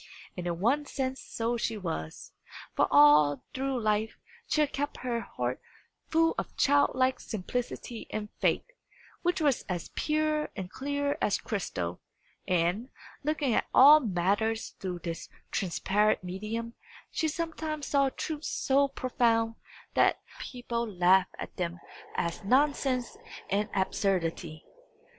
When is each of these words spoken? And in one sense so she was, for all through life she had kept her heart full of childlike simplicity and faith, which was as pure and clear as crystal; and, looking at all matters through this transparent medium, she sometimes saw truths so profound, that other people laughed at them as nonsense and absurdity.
And 0.35 0.47
in 0.47 0.59
one 0.59 0.87
sense 0.87 1.21
so 1.21 1.57
she 1.57 1.77
was, 1.77 2.31
for 2.75 2.87
all 2.89 3.43
through 3.53 3.79
life 3.79 4.17
she 4.47 4.61
had 4.61 4.73
kept 4.73 4.97
her 5.05 5.19
heart 5.19 5.61
full 6.09 6.33
of 6.39 6.57
childlike 6.57 7.19
simplicity 7.19 8.07
and 8.09 8.29
faith, 8.39 8.65
which 9.21 9.39
was 9.39 9.61
as 9.69 9.89
pure 9.89 10.49
and 10.55 10.71
clear 10.71 11.19
as 11.21 11.37
crystal; 11.37 12.01
and, 12.47 12.89
looking 13.23 13.53
at 13.53 13.67
all 13.75 13.99
matters 13.99 14.69
through 14.79 15.01
this 15.03 15.29
transparent 15.51 16.23
medium, 16.23 16.73
she 17.11 17.27
sometimes 17.27 17.85
saw 17.85 18.09
truths 18.09 18.47
so 18.49 18.87
profound, 18.87 19.53
that 19.93 20.15
other 20.15 20.39
people 20.49 20.87
laughed 20.91 21.35
at 21.37 21.55
them 21.57 21.79
as 22.15 22.43
nonsense 22.43 23.17
and 23.51 23.69
absurdity. 23.75 24.65